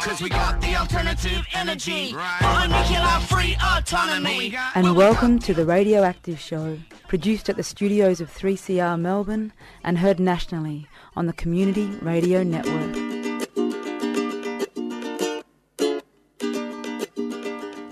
[0.00, 2.14] Cause we got the alternative energy.
[2.14, 2.66] Right.
[2.68, 4.56] Nuclear free autonomy.
[4.76, 6.78] And welcome to the Radioactive Show,
[7.08, 12.94] produced at the studios of 3CR Melbourne and heard nationally on the Community Radio Network.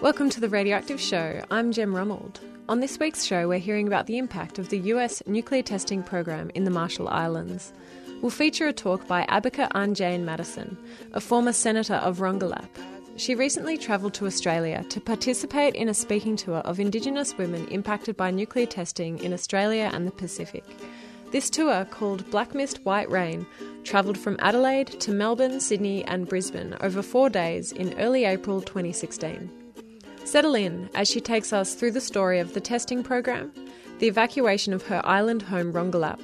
[0.00, 1.42] Welcome to the Radioactive Show.
[1.50, 2.38] I'm Jem Rummold.
[2.68, 6.50] On this week's show, we're hearing about the impact of the US nuclear testing program
[6.54, 7.72] in the Marshall Islands.
[8.22, 10.78] We'll feature a talk by Abacca Anjain Maddison,
[11.12, 12.70] a former senator of Rongelap.
[13.16, 18.16] She recently travelled to Australia to participate in a speaking tour of Indigenous women impacted
[18.16, 20.64] by nuclear testing in Australia and the Pacific.
[21.30, 23.46] This tour, called Black Mist White Rain,
[23.84, 29.50] travelled from Adelaide to Melbourne, Sydney, and Brisbane over four days in early April 2016.
[30.24, 33.52] Settle in as she takes us through the story of the testing program,
[33.98, 36.18] the evacuation of her island home Rongelap,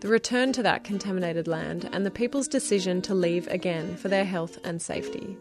[0.00, 4.24] the return to that contaminated land, and the people's decision to leave again for their
[4.24, 5.36] health and safety.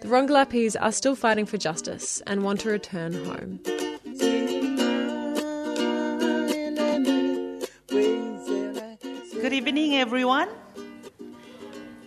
[0.00, 3.60] The Rongelapese are still fighting for justice and want to return home.
[9.40, 10.48] Good evening, everyone.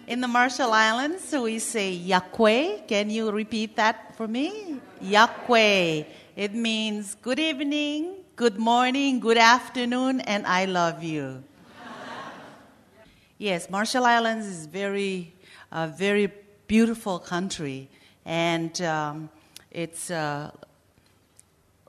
[0.07, 2.87] In the Marshall Islands, we say Yakwe.
[2.87, 4.79] Can you repeat that for me?
[5.03, 6.05] Yakwe.
[6.35, 11.43] It means good evening, good morning, good afternoon, and I love you.
[13.39, 15.31] Yes, Marshall Islands is very,
[15.71, 16.33] a very
[16.65, 17.87] beautiful country,
[18.25, 19.29] and um,
[19.69, 20.51] it's a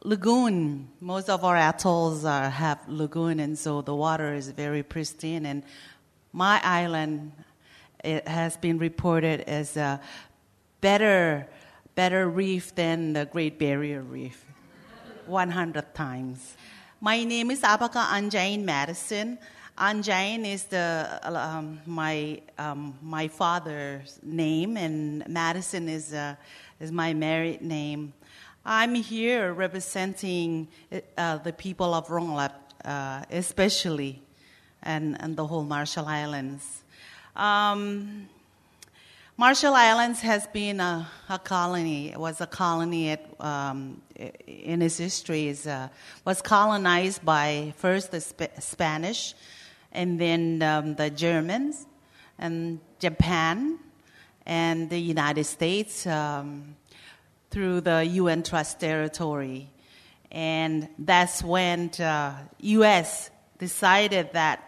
[0.04, 0.90] lagoon.
[1.00, 5.46] Most of our atolls are, have lagoon, and so the water is very pristine.
[5.46, 5.62] And
[6.34, 7.32] my island
[8.04, 10.02] it has been reported as a
[10.82, 11.48] better,
[11.94, 14.44] better reef than the Great Barrier Reef,
[15.24, 16.58] 100 times.
[17.00, 19.38] My name is Abacca Anjain Maddison.
[19.78, 26.34] Anjain is the, um, my, um, my father's name, and Maddison is, uh,
[26.80, 28.12] is my married name.
[28.64, 30.66] I'm here representing
[31.16, 32.54] uh, the people of Rongelap,
[32.84, 34.20] uh, especially,
[34.82, 36.82] and, and the whole Marshall Islands.
[37.36, 38.28] Um,
[39.36, 42.10] Marshall Islands has been a, a, colony.
[42.10, 44.02] It was a colony at, um,
[44.44, 45.46] in its history.
[45.46, 45.88] Is uh,
[46.24, 49.36] was colonized by first the Sp- Spanish,
[49.92, 51.86] and then um, the Germans,
[52.38, 53.78] and Japan,
[54.46, 56.06] and the United States.
[56.06, 56.76] Um,
[57.50, 59.68] through the UN Trust territory.
[60.30, 64.62] And that's when the uh, US decided that,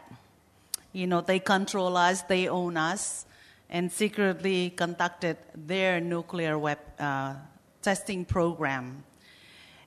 [0.93, 3.27] you know, they control us, they own us,
[3.69, 7.35] and secretly conducted their nuclear wep- uh,
[7.83, 9.05] testing program.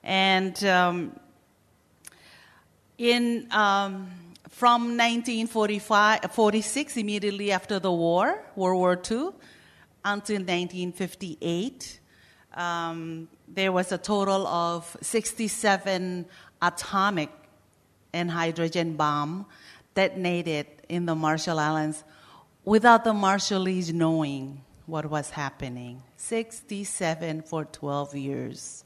[0.02, 1.18] And um,
[2.96, 4.10] in, um,
[4.48, 9.28] from 1946, immediately after the war, World War II,
[10.04, 12.00] until 1958,
[12.54, 16.26] um, there was a total of 67
[16.62, 17.30] atomic
[18.12, 19.46] and hydrogen bomb
[19.94, 22.04] detonated in the Marshall Islands
[22.64, 26.02] without the Marshallese knowing what was happening.
[26.16, 28.84] 67 for 12 years.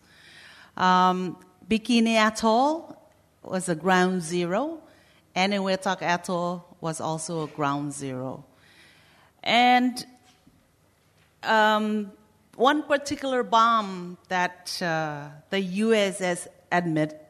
[0.76, 1.36] Um,
[1.68, 2.96] Bikini Atoll
[3.42, 4.80] was a ground zero,
[5.38, 8.44] and Enewetak Atoll was also a ground zero.
[9.44, 10.04] And
[11.44, 12.10] um,
[12.56, 16.18] one particular bomb that uh, the U.S.
[16.18, 17.24] has admit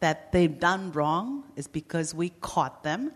[0.00, 3.12] that they've done wrong is because we caught them.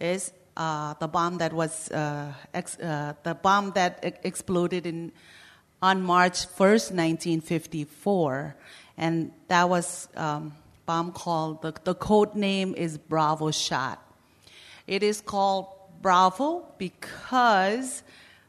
[0.00, 5.12] Is uh, the bomb that was uh, ex- uh, the bomb that exploded in
[5.80, 8.56] on March 1st, 1954,
[8.96, 10.52] and that was um,
[10.88, 13.98] bomb called the, the code name is Bravo Shot.
[14.86, 15.66] It is called
[16.00, 18.02] Bravo because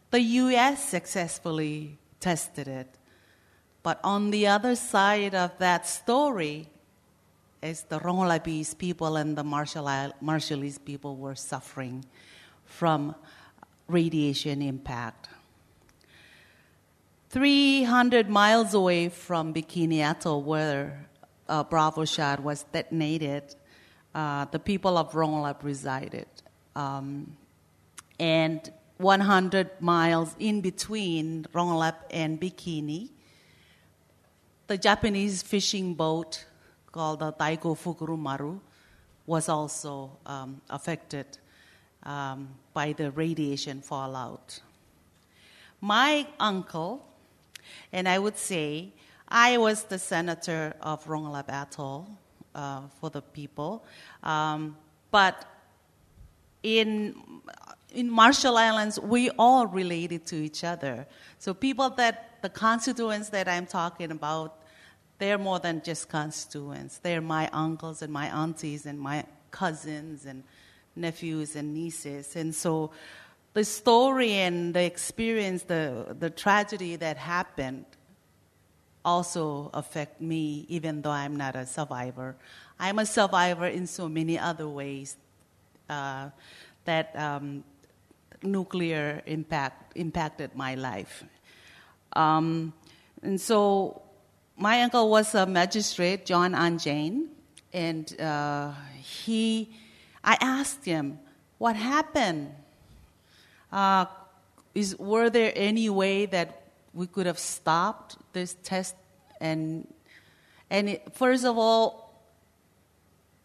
[0.09, 0.87] the U.S.
[0.87, 2.87] successfully tested it.
[3.83, 6.69] But on the other side of that story
[7.61, 9.87] is the Rongelapese people and the Marshall
[10.23, 12.05] Marshallese people were suffering
[12.63, 13.15] from
[13.89, 15.27] radiation impact.
[17.31, 21.08] 300 miles away from Bikini Atoll, where
[21.49, 23.55] uh, Bravo Shot was detonated,
[24.15, 26.27] uh, the people of Rongelap resided.
[26.75, 27.35] Um,
[28.19, 33.09] and 100 miles in between Rongelap and Bikini.
[34.67, 36.45] The Japanese fishing boat
[36.91, 38.59] called the Daigo Fukuryu Maru
[39.25, 41.25] was also um, affected
[42.03, 44.59] um, by the radiation fallout.
[45.81, 47.05] My uncle,
[47.93, 48.91] and I would say
[49.29, 52.07] I was the senator of Rongelap Atoll
[52.55, 53.85] uh, for the people,
[54.23, 54.75] um,
[55.11, 55.45] but
[56.63, 57.15] in
[57.91, 61.07] in Marshall Islands, we all related to each other.
[61.39, 64.61] So people that the constituents that I'm talking about,
[65.17, 66.97] they're more than just constituents.
[66.97, 70.43] They're my uncles and my aunties and my cousins and
[70.95, 72.35] nephews and nieces.
[72.35, 72.91] And so
[73.53, 77.85] the story and the experience, the, the tragedy that happened
[79.09, 82.35] also affect me, even though I'm not a survivor.
[82.79, 85.17] I'm a survivor in so many other ways
[85.89, 86.29] uh,
[86.85, 87.63] that um,
[88.43, 91.23] nuclear impact impacted my life.
[92.13, 92.73] Um,
[93.23, 94.01] and so
[94.55, 97.27] my uncle was a magistrate, John Anjain,
[97.73, 98.71] and uh,
[99.01, 99.69] he,
[100.23, 101.19] I asked him,
[101.57, 102.51] what happened?
[103.71, 104.05] Uh,
[104.73, 106.49] is, were there any way that
[106.93, 108.95] we could have stopped this test?
[109.39, 109.87] And,
[110.69, 112.13] and it, first of all,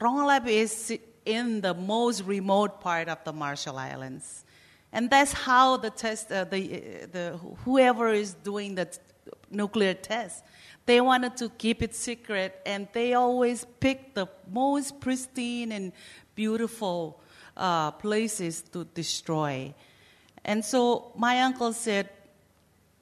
[0.00, 4.44] Rongelap is in the most remote part of the Marshall Islands.
[4.92, 8.98] And that's how the test, uh, the, the, whoever is doing the t-
[9.50, 10.44] nuclear test,
[10.86, 15.92] they wanted to keep it secret, and they always pick the most pristine and
[16.34, 17.20] beautiful
[17.56, 19.72] uh, places to destroy.
[20.44, 22.10] And so my uncle said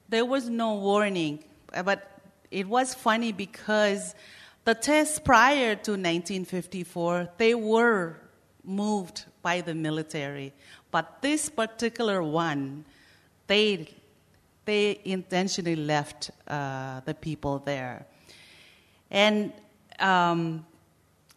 [0.07, 1.43] there was no warning,
[1.83, 2.12] but
[2.53, 4.13] it was funny because
[4.63, 8.17] the tests prior to 1954 they were
[8.63, 10.53] moved by the military,
[10.91, 12.85] but this particular one,
[13.47, 13.89] they
[14.65, 18.05] they intentionally left uh, the people there.
[19.11, 19.51] And
[19.99, 20.65] um,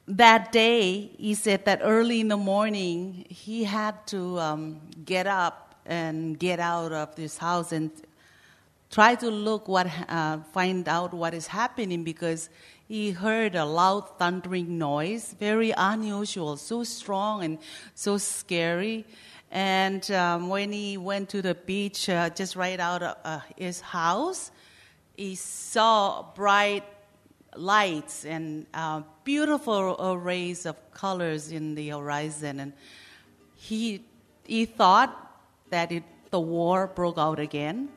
[0.07, 5.75] that day, he said that early in the morning, he had to um, get up
[5.85, 7.91] and get out of this house and
[8.91, 12.49] try to look what, uh, find out what is happening because
[12.89, 17.59] he heard a loud thundering noise, very unusual, so strong and
[17.95, 19.05] so scary.
[19.51, 23.81] And um, when he went to the beach, uh, just right out of uh, his
[23.81, 24.51] house,
[25.17, 26.85] he saw bright
[27.57, 32.61] lights and uh, beautiful arrays of colors in the horizon.
[32.61, 32.73] And
[33.55, 34.05] he,
[34.45, 35.41] he thought
[35.71, 37.89] that it, the war broke out again.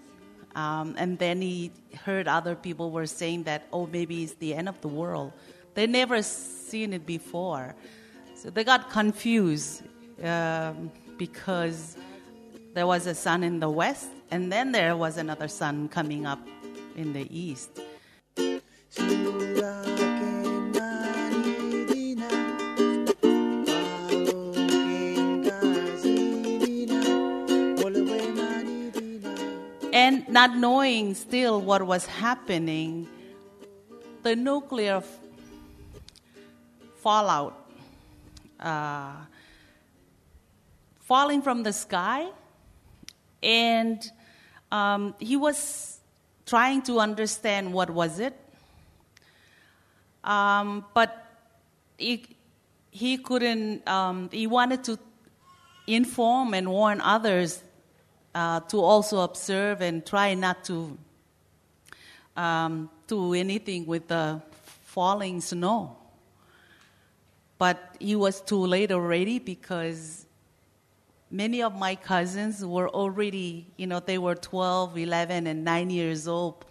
[0.56, 1.72] Um, and then he
[2.06, 5.32] heard other people were saying that, oh, maybe it's the end of the world.
[5.76, 7.76] They never seen it before.
[8.36, 9.84] So they got confused.
[10.24, 11.98] Um, because
[12.74, 16.40] there was a sun in the west, and then there was another sun coming up
[16.96, 17.82] in the east.
[30.30, 33.08] Not knowing still what was happening,
[34.22, 35.02] the nuclear
[36.98, 37.70] fallout
[38.60, 39.14] uh,
[41.00, 42.28] falling from the sky,
[43.42, 44.12] and
[44.72, 46.00] um, he was
[46.46, 48.38] trying to understand what was it,
[50.24, 51.26] um, but
[51.98, 52.26] he,
[52.92, 53.88] he couldn't.
[53.88, 55.00] Um, he wanted to
[55.88, 57.64] inform and warn others
[58.34, 60.98] uh, to also observe and try not to
[62.36, 64.42] um, do anything with the
[64.84, 65.98] falling snow.
[67.58, 70.26] But it was too late already because
[71.30, 76.28] many of my cousins were already, you know, they were 12, 11, and 9 years
[76.28, 76.66] old.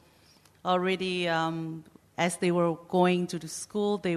[0.65, 1.85] Already, um,
[2.17, 4.17] as they were going to the school, they,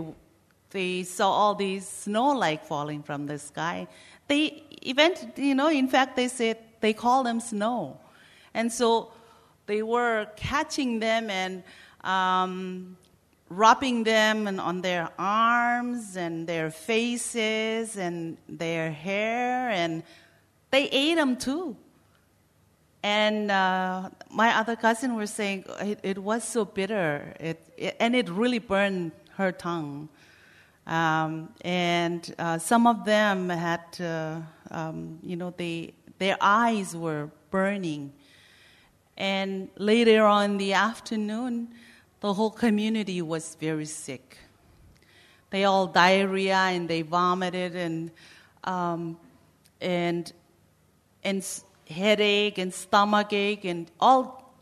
[0.70, 3.88] they saw all these snow like falling from the sky.
[4.28, 7.98] They event, you know, in fact, they said they call them snow.
[8.54, 9.12] And so
[9.66, 11.64] they were catching them and
[12.04, 12.98] um,
[13.50, 20.04] wrapping them on their arms and their faces and their hair and
[20.72, 21.76] they ate them too.
[23.04, 28.16] And uh, my other cousin was saying it, it was so bitter, it, it, and
[28.16, 30.08] it really burned her tongue.
[30.86, 37.32] Um, and uh, some of them had, uh, um, you know, they, their eyes were
[37.50, 38.14] burning.
[39.18, 41.70] And later on in the afternoon,
[42.20, 44.38] the whole community was very sick.
[45.50, 48.12] They all diarrhea and they vomited and
[48.64, 49.18] um,
[49.82, 50.32] and
[51.24, 51.44] and
[51.90, 54.54] headache and stomach ache and all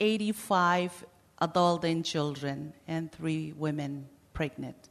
[0.00, 1.04] 85
[1.42, 4.88] adult and children and three women pregnant.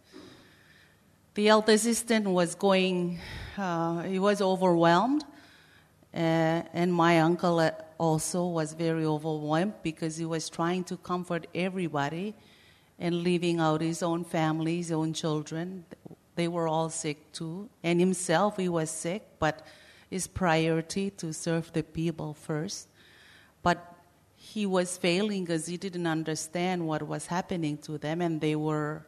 [1.34, 3.18] The elder assistant was going,
[3.58, 5.26] uh, he was overwhelmed.
[6.14, 12.36] Uh, and my uncle also was very overwhelmed because he was trying to comfort everybody
[13.00, 15.84] and leaving out his own family, his own children.
[16.36, 17.70] They were all sick too.
[17.84, 19.66] And himself, he was sick, but
[20.10, 22.88] his priority to serve the people first.
[23.64, 23.96] But
[24.36, 29.08] he was failing because he didn't understand what was happening to them, and they were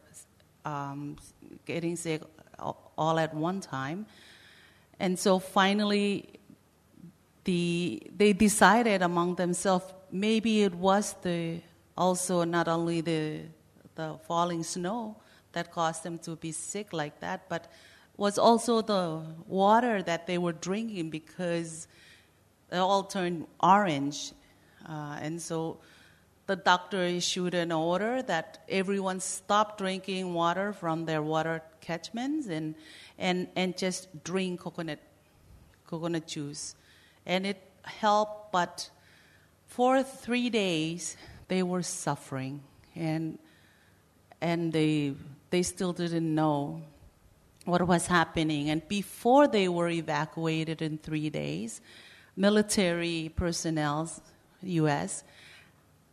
[0.64, 1.16] um,
[1.64, 2.22] getting sick
[2.58, 4.06] all at one time.
[4.98, 6.35] And so finally,
[7.46, 11.60] the, they decided among themselves maybe it was the
[11.96, 13.40] also not only the
[13.96, 15.16] the falling snow
[15.52, 17.72] that caused them to be sick like that, but
[18.16, 21.88] was also the water that they were drinking because
[22.70, 24.32] it all turned orange.
[24.86, 25.78] Uh, and so
[26.46, 32.74] the doctor issued an order that everyone stop drinking water from their water catchments and,
[33.18, 35.00] and, and just drink coconut,
[35.86, 36.74] coconut juice.
[37.26, 38.90] And it helped, but
[39.66, 41.16] for three days
[41.48, 42.62] they were suffering.
[42.94, 43.38] And,
[44.40, 45.14] and they,
[45.50, 46.82] they still didn't know
[47.64, 48.70] what was happening.
[48.70, 51.80] And before they were evacuated in three days,
[52.36, 54.10] military personnel,
[54.62, 55.24] U.S.,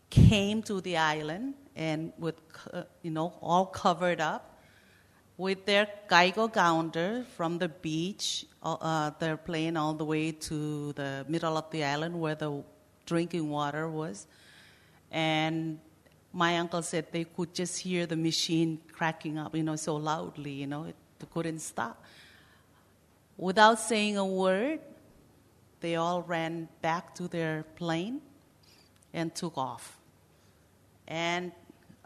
[0.09, 2.35] came to the island and with,
[3.01, 4.52] you know, all covered up
[5.37, 8.45] with their Geiger counter from the beach.
[8.61, 9.39] Uh, uh, they're
[9.77, 12.63] all the way to the middle of the island where the
[13.05, 14.27] drinking water was.
[15.11, 15.79] And
[16.31, 20.51] my uncle said they could just hear the machine cracking up, you know, so loudly,
[20.51, 20.95] you know, it
[21.33, 22.03] couldn't stop.
[23.37, 24.79] Without saying a word,
[25.79, 28.21] they all ran back to their plane
[29.13, 29.97] and took off.
[31.07, 31.51] And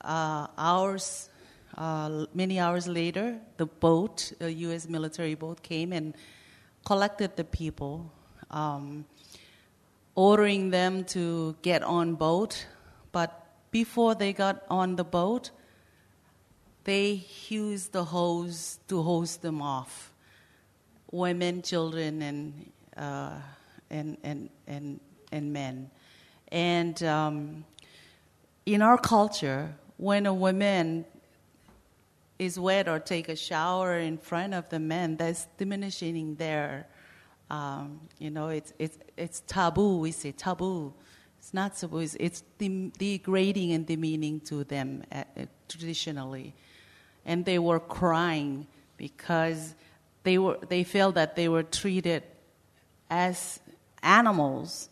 [0.01, 1.29] uh, hours,
[1.75, 4.87] uh, many hours later, the boat, a U.S.
[4.87, 6.13] military boat, came and
[6.85, 8.11] collected the people,
[8.51, 9.05] um,
[10.15, 12.65] ordering them to get on boat.
[13.11, 15.51] But before they got on the boat,
[16.83, 20.13] they used the hose to hose them off
[21.11, 23.31] women, children, and, uh,
[23.89, 24.99] and, and, and,
[25.31, 25.89] and men.
[26.51, 27.65] And um,
[28.65, 31.05] in our culture, when a woman
[32.39, 36.87] is wet or take a shower in front of the men, that's diminishing their,
[37.49, 39.97] um, you know, it's, it's, it's taboo.
[39.97, 40.93] We say taboo.
[41.39, 46.53] It's not supposed, it's degrading and demeaning to them uh, uh, traditionally
[47.27, 48.65] and they were crying
[48.95, 49.75] because
[50.23, 52.23] they, were, they felt that they were treated
[53.11, 53.59] as
[54.01, 54.89] animals.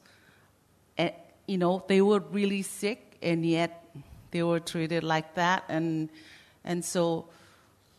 [0.97, 1.13] And,
[1.47, 3.85] you know, they were really sick, and yet
[4.31, 5.63] they were treated like that.
[5.69, 6.09] And,
[6.65, 7.29] and so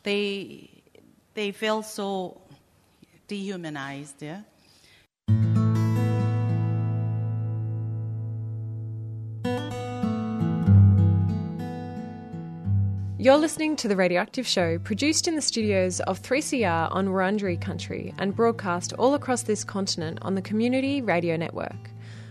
[0.07, 0.71] they,
[1.35, 2.41] they felt so
[3.27, 4.43] dehumanized, yeah?
[13.19, 18.15] You're listening to The Radioactive Show, produced in the studios of 3CR on Wurundjeri country
[18.17, 21.91] and broadcast all across this continent on the Community Radio Network.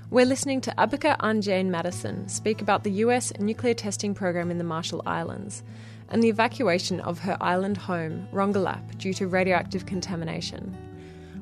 [0.09, 4.63] We're listening to Abacca Anjain Maddison speak about the US nuclear testing program in the
[4.63, 5.61] Marshall Islands
[6.09, 10.75] and the evacuation of her island home, Rongelap, due to radioactive contamination.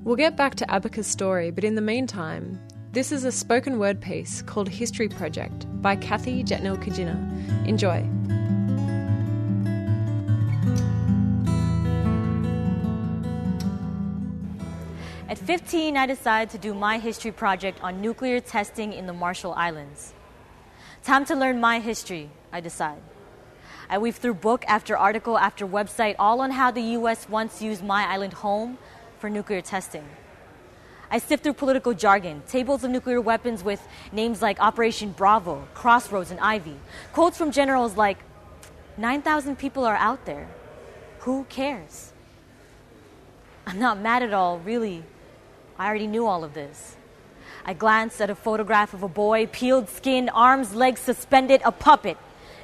[0.04, 2.60] We'll get back to Abacca's story, but in the meantime,
[2.92, 7.18] this is a spoken word piece called History Project by Kathy Jetnil Kijiner.
[7.68, 8.08] Enjoy.
[15.30, 19.54] At 15, I decided to do my history project on nuclear testing in the Marshall
[19.54, 20.14] Islands.
[21.04, 23.02] Time to learn my history, I decide.
[23.94, 27.84] I weave through book after article after website, all on how the US once used
[27.84, 28.80] my island home
[29.20, 30.04] for nuclear testing.
[31.12, 36.32] I sift through political jargon, tables of nuclear weapons with names like Operation Bravo, Crossroads,
[36.32, 36.76] and Ivy,
[37.12, 38.18] quotes from generals like
[38.98, 40.48] 9,000 people are out there.
[41.20, 42.14] Who cares?
[43.68, 45.04] I'm not mad at all, really.
[45.78, 46.96] I already knew all of this.
[47.64, 52.18] I glanced at a photograph of a boy, peeled skin, arms, legs suspended, a puppet,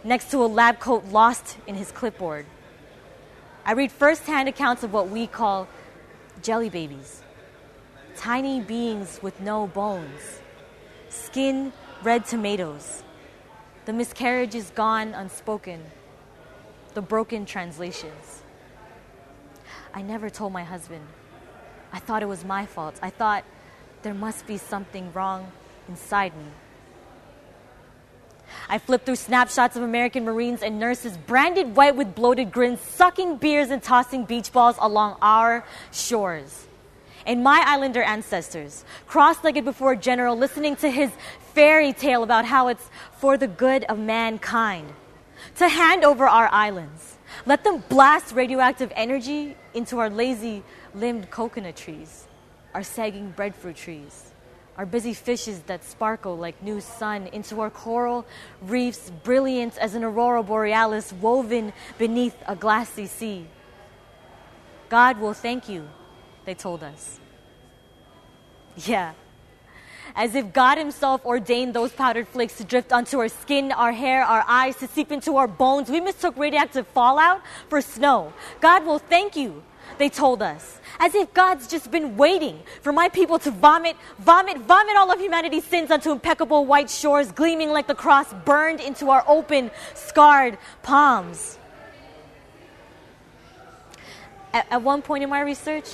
[0.03, 2.46] next to a lab coat lost in his clipboard.
[3.65, 5.68] I read firsthand accounts of what we call
[6.41, 7.22] jelly babies
[8.15, 10.41] tiny beings with no bones,
[11.08, 11.72] skin
[12.03, 13.01] red tomatoes,
[13.86, 15.82] the miscarriage is gone unspoken,
[16.94, 18.44] the broken translations.
[19.94, 21.08] I never told my husband.
[21.91, 23.00] I thought it was my fault.
[23.01, 23.44] I thought
[24.03, 25.51] there must be something wrong
[25.88, 26.46] inside me.
[28.68, 33.38] I flipped through snapshots of American Marines and nurses, branded white with bloated grins, sucking
[33.38, 36.68] beers and tossing beach balls along our shores.
[37.25, 41.12] And my islander ancestors, cross legged before a general, listening to his
[41.53, 44.88] fairy tale about how it's for the good of mankind
[45.58, 47.18] to hand over our islands.
[47.46, 50.63] Let them blast radioactive energy into our lazy
[50.94, 52.25] limbed coconut trees.
[52.74, 54.28] our sagging breadfruit trees,
[54.79, 58.25] our busy fishes that sparkle like new sun into our coral
[58.62, 63.45] reefs, brilliant as an aurora borealis woven beneath a glassy sea.
[64.88, 65.89] God will thank you,
[66.45, 67.19] they told us.
[68.77, 69.12] Yeah.
[70.15, 74.24] As if God Himself ordained those powdered flakes to drift onto our skin, our hair,
[74.24, 75.89] our eyes, to seep into our bones.
[75.89, 78.31] We mistook radioactive fallout for snow.
[78.62, 79.62] God will thank you,
[79.98, 80.79] they told us.
[81.00, 85.19] As if God's just been waiting for my people to vomit, vomit, vomit all of
[85.19, 90.58] humanity's sins onto impeccable white shores, gleaming like the cross burned into our open, scarred
[90.84, 91.58] palms.
[94.53, 95.86] At, at one point in my research,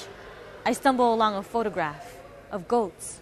[0.65, 2.17] I stumbled along a photograph
[2.51, 3.19] of goats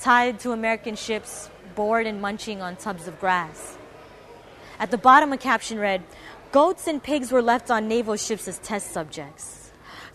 [0.00, 3.78] tied to American ships, bored and munching on tubs of grass.
[4.78, 6.02] At the bottom, a caption read
[6.52, 9.63] Goats and pigs were left on naval ships as test subjects.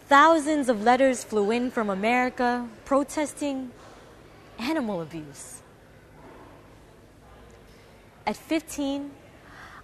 [0.09, 3.69] Thousands of letters flew in from America protesting
[4.57, 5.61] animal abuse.
[8.25, 9.11] At 15,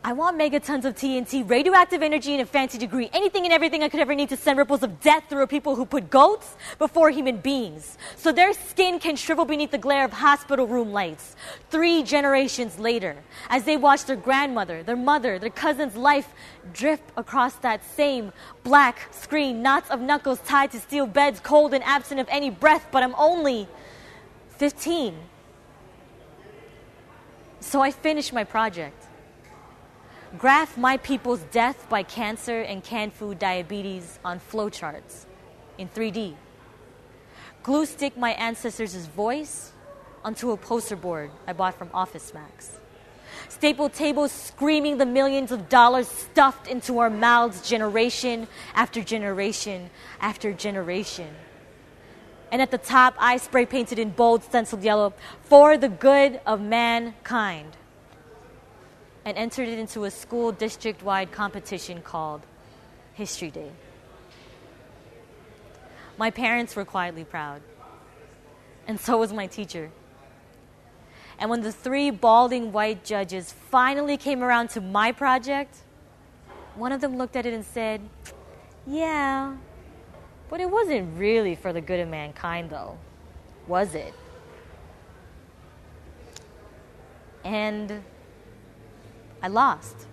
[0.07, 3.09] I want megatons of TNT, radioactive energy, and a fancy degree.
[3.11, 5.83] Anything and everything I could ever need to send ripples of death through people who
[5.83, 7.97] put goats before human beings.
[8.15, 11.35] So their skin can shrivel beneath the glare of hospital room lights.
[11.71, 13.15] Three generations later,
[13.49, 16.31] as they watch their grandmother, their mother, their cousin's life
[16.71, 18.31] drift across that same
[18.63, 22.89] black screen, knots of knuckles tied to steel beds, cold and absent of any breath,
[22.91, 23.67] but I'm only
[24.57, 25.15] 15.
[27.59, 29.01] So I finished my project
[30.37, 35.25] graph my people's death by cancer and canned food diabetes on flowcharts
[35.77, 36.35] in 3D.
[37.63, 39.71] Glue stick my ancestors' voice
[40.23, 42.77] onto a poster board I bought from Office Max.
[43.49, 49.89] Staple tables screaming the millions of dollars stuffed into our mouths generation after generation
[50.19, 51.33] after generation.
[52.51, 56.61] And at the top, I spray painted in bold stenciled yellow, for the good of
[56.61, 57.75] mankind
[59.25, 62.41] and entered it into a school district wide competition called
[63.15, 63.71] History Day.
[66.17, 67.61] My parents were quietly proud,
[68.87, 69.89] and so was my teacher.
[71.39, 75.75] And when the three balding white judges finally came around to my project,
[76.75, 77.99] one of them looked at it and said,
[78.85, 79.55] Yeah,
[80.49, 82.97] but it wasn't really for the good of mankind, though,
[83.67, 84.13] was it?
[87.43, 88.03] And
[89.41, 90.07] I lost.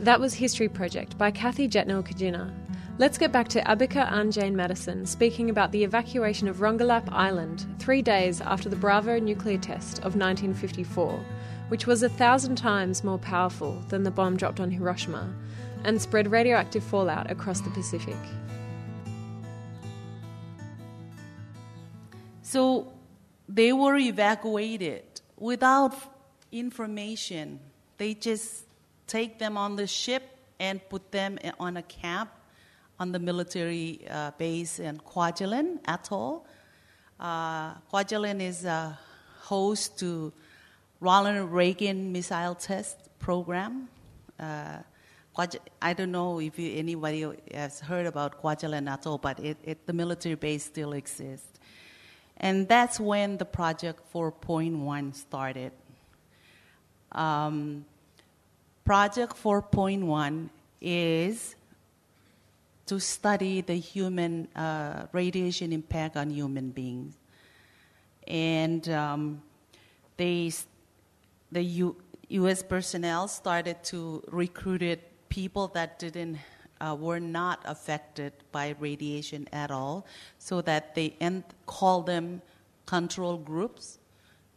[0.00, 2.54] That was History Project by Kathy Jetnil Kijiner.
[2.98, 8.02] Let's get back to Abacca Anjain Maddison speaking about the evacuation of Rongelap Island three
[8.02, 11.24] days after the Bravo nuclear test of 1954,
[11.68, 15.32] which was a thousand times more powerful than the bomb dropped on Hiroshima
[15.84, 18.16] and spread radioactive fallout across the Pacific.
[22.42, 22.92] So
[23.48, 25.94] they were evacuated without
[26.52, 27.60] information.
[27.96, 28.64] They just
[29.06, 30.22] take them on the ship
[30.60, 32.30] and put them on a camp
[33.00, 36.46] on the military uh, base in Kwajalein Atoll.
[37.18, 38.98] Uh, Kwajalein is a
[39.40, 40.32] host to
[41.00, 43.88] Ronald Reagan missile test program.
[44.38, 44.78] Uh,
[45.80, 49.92] I don't know if you, anybody has heard about Kwajalein Atoll, but it, it, the
[49.92, 51.60] military base still exists.
[52.38, 55.72] And that's when the Project 4.1 started.
[57.12, 57.84] Um,
[58.84, 60.48] project 4.1
[60.80, 61.56] is
[62.86, 67.16] to study the human uh, radiation impact on human beings.
[68.26, 69.42] And um,
[70.16, 70.52] they,
[71.52, 71.96] the U,
[72.28, 72.62] U.S.
[72.62, 76.38] personnel started to recruit people that didn't
[76.80, 80.06] uh, were not affected by radiation at all,
[80.38, 82.40] so that they and call them
[82.86, 83.98] control groups,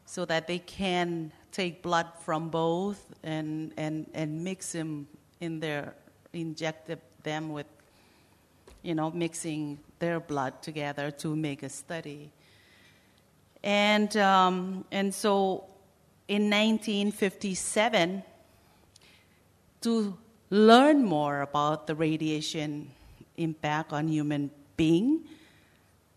[0.06, 5.08] so that they can take blood from both and, and, and mix them
[5.40, 5.96] in their,
[6.34, 6.90] inject
[7.24, 7.68] them with,
[8.82, 12.32] you know, mixing their blood together to make a study.
[13.64, 15.66] And, um, and so
[16.28, 18.24] in 1957,
[19.82, 20.18] to
[20.50, 22.92] learn more about the radiation
[23.38, 25.26] impact on human being,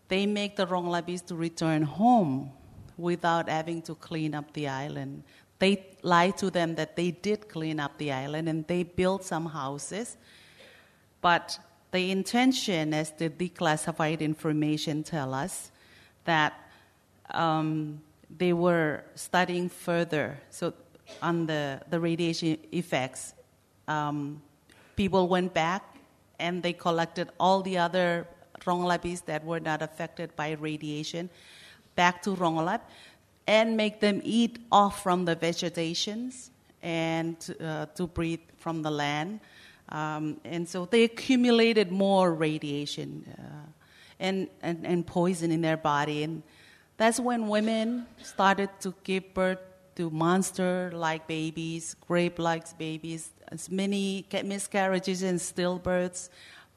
[0.07, 2.51] they make the Rongelapese to return home
[2.97, 5.23] without having to clean up the island.
[5.59, 9.45] They lied to them that they did clean up the island and they built some
[9.45, 10.17] houses,
[11.21, 11.57] but
[11.91, 15.71] the intention, as the declassified information tell us,
[16.25, 16.53] that
[17.29, 18.01] um,
[18.37, 20.37] they were studying further.
[20.49, 20.73] So
[21.21, 23.33] on the, the radiation effects,
[23.87, 24.41] um,
[24.95, 25.95] people went back
[26.39, 28.27] and they collected all the other
[28.61, 31.29] Rongelapese that were not affected by radiation
[31.95, 32.81] back to Rongelap
[33.47, 39.39] and make them eat off from the vegetations and uh, to breathe from the land.
[39.89, 43.69] Um, and so they accumulated more radiation uh,
[44.19, 46.23] and, and, and poison in their body.
[46.23, 46.41] And
[46.97, 49.59] that's when women started to give birth
[49.95, 56.29] to monster like babies, grape like babies, as many miscarriages and stillbirths,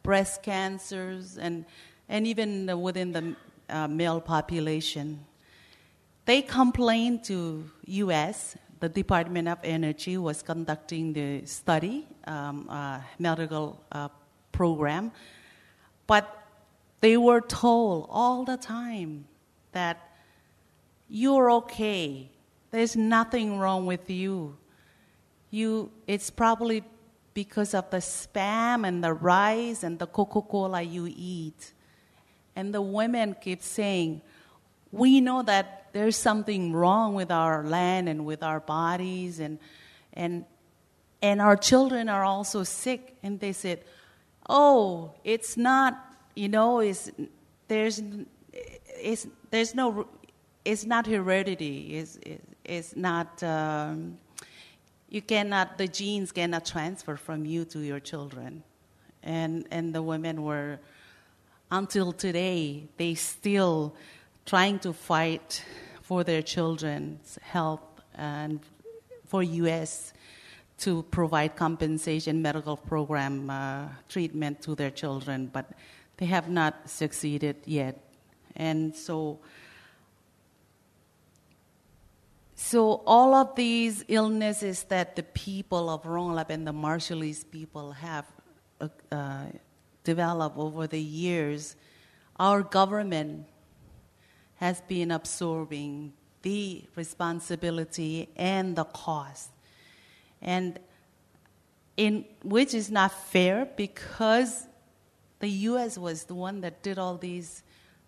[0.02, 1.64] breast cancers, and,
[2.08, 3.34] and even within the
[3.68, 5.24] uh, male population.
[6.24, 8.56] They complained to U.S.
[8.80, 14.08] The Department of Energy was conducting the study, um, uh, medical uh,
[14.52, 15.10] program,
[16.06, 16.38] but
[17.00, 19.26] they were told all the time
[19.72, 19.96] that
[21.08, 22.30] you're okay.
[22.70, 24.56] There's nothing wrong with you.
[25.50, 26.84] You, it's probably
[27.32, 31.72] because of the spam and the rice and the Coca Cola you eat.
[32.58, 34.20] And the women keep saying,
[34.90, 39.60] We know that there's something wrong with our land and with our bodies, and,
[40.12, 40.44] and,
[41.22, 43.16] and our children are also sick.
[43.22, 43.84] And they said,
[44.48, 47.12] Oh, it's not, you know, it's,
[47.68, 48.02] there's,
[48.52, 50.08] it's, there's no
[50.64, 51.96] it's not heredity.
[51.96, 52.18] It's,
[52.64, 54.18] it's not, um,
[55.08, 58.64] you cannot, the genes cannot transfer from you to your children.
[59.22, 60.80] And, and the women were,
[61.70, 63.94] until today, they still
[64.46, 65.64] trying to fight
[66.02, 67.82] for their children's health
[68.14, 68.60] and
[69.26, 70.12] for U.S.
[70.78, 75.70] to provide compensation medical program uh, treatment to their children, but
[76.16, 77.98] they have not succeeded yet.
[78.56, 79.38] And so
[82.60, 88.26] So all of these illnesses that the people of Rongelap and the Marshallese people have
[88.80, 89.46] uh,
[90.04, 91.76] developed over the years,
[92.38, 93.46] our government
[94.56, 99.50] has been absorbing the responsibility and the cost,
[100.40, 100.78] and
[101.96, 104.66] in which is not fair because
[105.40, 105.98] the U.S.
[105.98, 107.62] was the one that did all these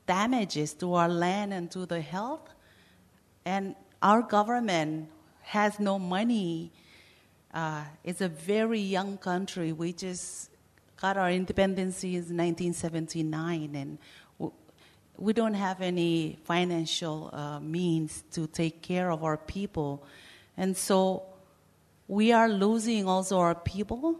[0.06, 2.48] damages to our land and to the health,
[3.44, 5.08] and our government
[5.42, 6.72] has no money.
[7.52, 9.72] Uh, it's a very young country.
[9.72, 10.50] We just
[11.00, 13.98] got our independence in 1979, and
[15.16, 20.02] we don't have any financial uh, means to take care of our people.
[20.56, 21.24] And so
[22.08, 24.18] we are losing also our people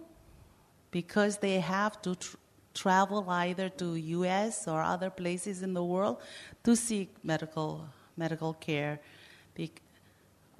[0.90, 2.36] because they have to tr-
[2.74, 6.18] travel either to US or other places in the world
[6.64, 9.00] to seek medical medical care.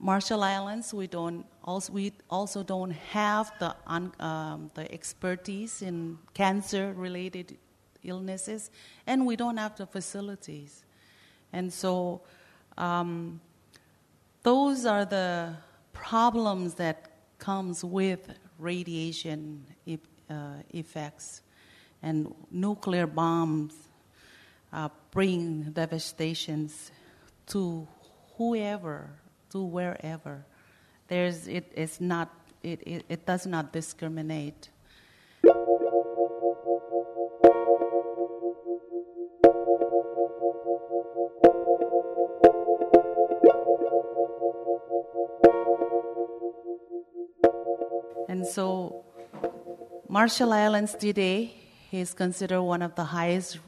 [0.03, 7.59] Marshall Islands, we don't also we also don't have the um, the expertise in cancer-related
[8.03, 8.71] illnesses,
[9.07, 10.85] and we don't have the facilities,
[11.53, 12.23] and so
[12.79, 13.43] um,
[14.43, 15.55] those are the
[15.93, 19.99] problems that comes with radiation e-
[20.31, 21.43] uh, effects,
[22.03, 23.75] and nuclear bombs
[24.73, 26.91] uh, bring devastations
[27.47, 27.87] to
[28.39, 29.11] whoever
[29.51, 30.45] to wherever.
[31.09, 32.31] There's, it, it's not,
[32.63, 34.71] it, it, it does not discriminate.
[48.29, 49.05] And so,
[50.09, 51.55] Marshall Islands today
[51.91, 53.59] is considered one of the highest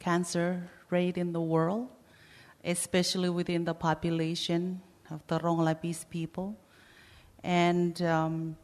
[0.00, 1.88] cancer rate in the world
[2.64, 6.56] especially within the population of the Rongelapese people.
[7.42, 8.56] And um,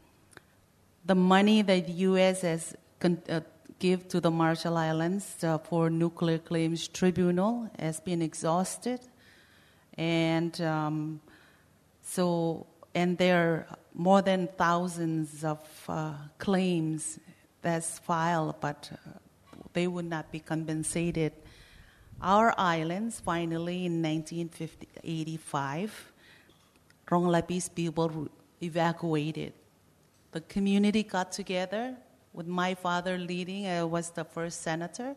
[1.05, 2.41] the money that the U.S.
[2.41, 3.41] has con- uh,
[3.79, 8.99] give to the Marshall Islands uh, for nuclear claims tribunal has been exhausted,
[9.97, 11.21] and um,
[12.03, 17.19] so and there are more than thousands of uh, claims
[17.61, 18.97] that's filed, but uh,
[19.73, 21.31] they would not be compensated
[22.21, 26.13] our islands, finally, in 1985,
[27.07, 28.29] Rongelapese people
[28.61, 29.53] evacuated.
[30.31, 31.95] The community got together
[32.33, 35.15] with my father leading, I was the first senator,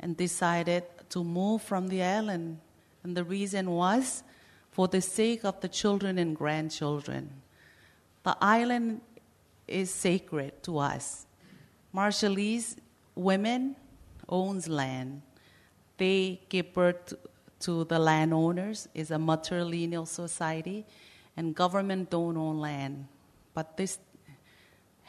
[0.00, 2.58] and decided to move from the island.
[3.02, 4.22] And the reason was
[4.70, 7.30] for the sake of the children and grandchildren.
[8.22, 9.00] The island
[9.66, 11.26] is sacred to us.
[11.94, 12.76] Marshallese
[13.14, 13.76] women
[14.28, 15.22] owns land
[16.02, 17.14] they give birth
[17.62, 18.88] to the landowners.
[18.94, 20.84] is a matrilineal society,
[21.36, 23.06] and government don't own land.
[23.54, 23.98] But this,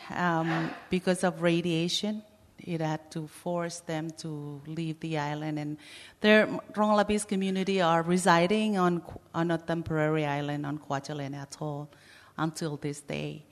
[0.09, 2.23] um, because of radiation,
[2.59, 5.59] it had to force them to leave the island.
[5.59, 5.77] And
[6.21, 9.01] their Rongelapese community are residing on,
[9.33, 11.89] on a temporary island on Kwajalein Atoll
[12.37, 13.43] until this day.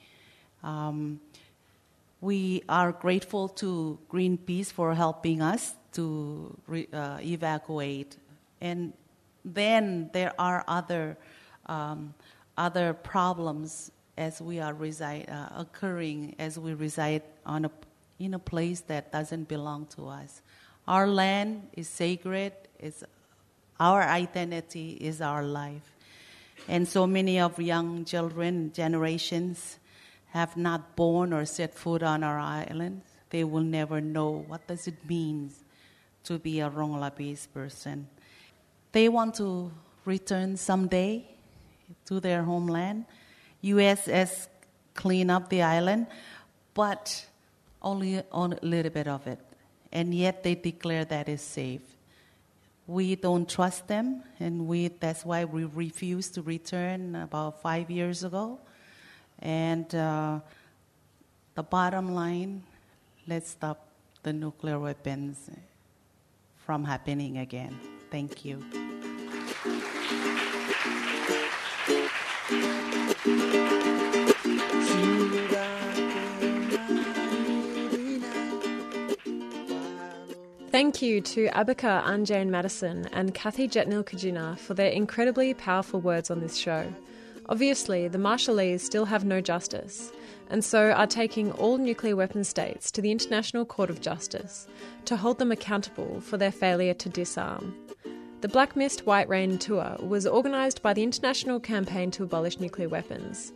[0.64, 1.20] Um,
[2.22, 8.16] we are grateful to Greenpeace for helping us to re, uh, evacuate.
[8.62, 8.94] And
[9.44, 11.18] then there are other,
[11.66, 12.14] um,
[12.58, 17.72] other problems as we are reside, uh, occurring as we reside on a
[18.22, 20.42] in a place that doesn't belong to us.
[20.88, 23.04] Our land is sacred, it's,
[23.80, 25.96] our identity is our life.
[26.68, 29.80] And so many of young children, generations,
[30.30, 33.02] have not born or set foot on our island.
[33.32, 35.52] They will never know what does it mean
[36.26, 38.08] to be a Rongelapese person.
[38.92, 39.72] They want to
[40.06, 41.26] return someday
[42.06, 43.06] to their homeland.
[43.64, 44.48] USS
[44.94, 46.08] clean up the island,
[46.74, 47.26] but
[47.82, 49.40] only on a little bit of it.
[49.92, 51.82] And yet they declare that is safe.
[52.88, 58.24] We don't trust them, and we, that's why we refused to return about five years
[58.24, 58.60] ago.
[59.40, 60.40] And uh,
[61.56, 62.64] the bottom line
[63.28, 63.88] let's stop
[64.24, 65.50] the nuclear weapons
[66.66, 68.01] from happening again.
[68.12, 68.62] Thank you.
[80.72, 86.30] Thank you to Abacca Anjain Maddison and Kathy Jetnil Kijiner for their incredibly powerful words
[86.32, 86.94] on this show.
[87.48, 90.12] Obviously, the Marshallese still have no justice,
[90.50, 94.68] and so are taking all nuclear weapon states to the International Court of Justice
[95.06, 97.76] to hold them accountable for their failure to disarm.
[98.42, 102.90] The Black Mist White Rain tour was organised by the International Campaign to Abolish Nuclear
[102.90, 103.54] Weapons,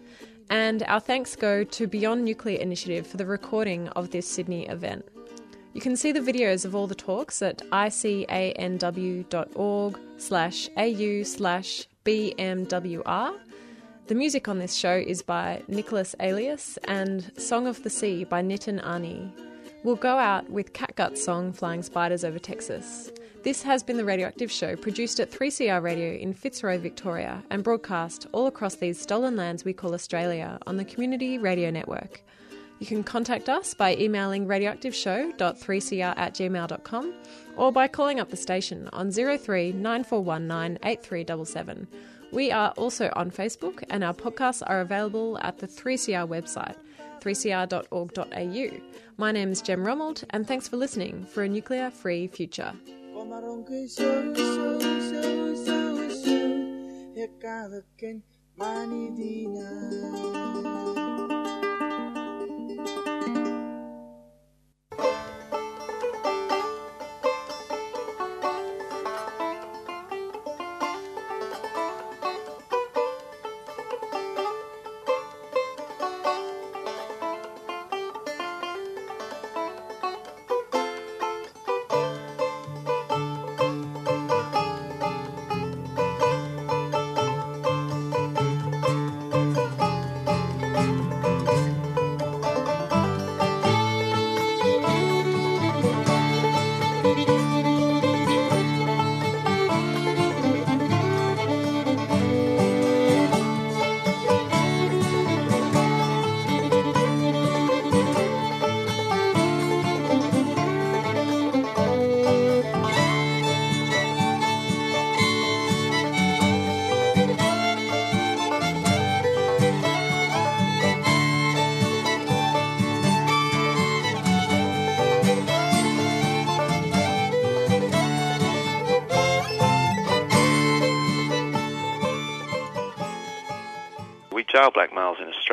[0.51, 5.03] and our thanks go to Beyond Nuclear Initiative for the recording of this Sydney event.
[5.73, 8.79] You can see the videos of all the talks at icanw.org
[10.17, 13.39] slash au slash bmwr.
[14.05, 18.43] The music on this show is by Nicholas Alias and Song of the Sea by
[18.43, 19.33] Nitin Ani.
[19.83, 23.11] We'll go out with Catgut's song Flying Spiders Over Texas.
[23.45, 28.25] This has been the Radioactive Show, produced at 3CR Radio in Fitzroy, Victoria, and broadcast
[28.31, 32.23] all across these stolen lands we call Australia on the Community Radio Network.
[32.79, 37.13] You can contact us by emailing radioactiveshow.3cr at gmail.com
[37.55, 41.87] or by calling up the station on 03 9419 8377.
[42.31, 46.77] We are also on Facebook and our podcasts are available at the 3CR website,
[47.19, 48.81] 3cr.org.au.
[49.17, 52.73] My name is Jem Romold and thanks for listening for a nuclear free future.
[53.87, 54.35] Jail